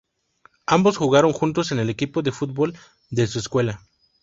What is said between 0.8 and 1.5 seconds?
jugaron